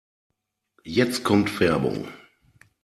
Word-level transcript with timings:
Jetzt 0.87 1.23
kommt 1.23 1.59
Werbung. 1.59 2.07